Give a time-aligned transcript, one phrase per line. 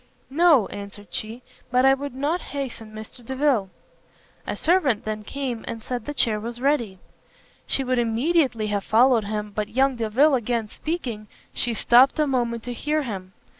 [0.31, 3.69] "No," answered she, "but I would not hasten Mr Delvile."
[4.47, 6.97] A servant then came, and said the chair was ready.
[7.67, 12.63] She would immediately have followed him, but young Delvile again speaking, she stopt a moment
[12.63, 13.33] to hear him.